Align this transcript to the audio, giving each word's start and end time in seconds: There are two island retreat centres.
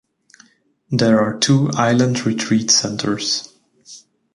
There 0.89 1.19
are 1.19 1.37
two 1.37 1.69
island 1.75 2.25
retreat 2.25 2.71
centres. 2.71 3.53